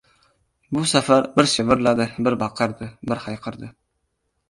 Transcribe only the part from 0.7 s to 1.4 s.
Bu safar